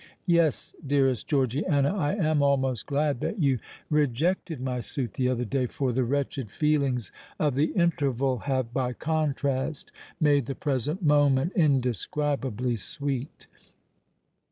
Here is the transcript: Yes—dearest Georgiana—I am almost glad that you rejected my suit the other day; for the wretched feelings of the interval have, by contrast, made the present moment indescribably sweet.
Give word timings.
Yes—dearest 0.25 1.27
Georgiana—I 1.27 2.15
am 2.15 2.41
almost 2.41 2.87
glad 2.87 3.19
that 3.19 3.37
you 3.37 3.59
rejected 3.91 4.59
my 4.59 4.79
suit 4.79 5.13
the 5.13 5.29
other 5.29 5.45
day; 5.45 5.67
for 5.67 5.93
the 5.93 6.03
wretched 6.03 6.49
feelings 6.49 7.11
of 7.37 7.53
the 7.53 7.69
interval 7.73 8.39
have, 8.39 8.73
by 8.73 8.93
contrast, 8.93 9.91
made 10.19 10.47
the 10.47 10.55
present 10.55 11.03
moment 11.03 11.53
indescribably 11.55 12.77
sweet. 12.77 13.45